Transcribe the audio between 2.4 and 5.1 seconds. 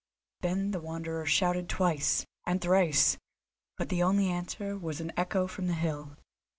and thrice, but the only answer was